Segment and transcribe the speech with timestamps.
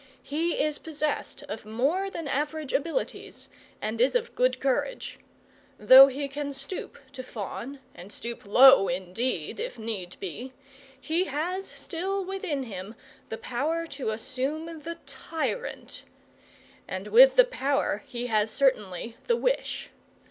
[0.23, 5.19] He is possessed of more than average abilities, and is of good courage.
[5.77, 10.53] Though he can stoop to fawn, and stoop low indeed, if need be,
[10.99, 12.95] he has still within him
[13.29, 16.01] the power to assume the tyrant;
[16.87, 19.91] and with the power he has certainly the wish.